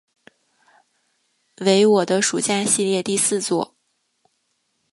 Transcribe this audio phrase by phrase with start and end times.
[1.59, 3.75] 为我的暑假系列第四作。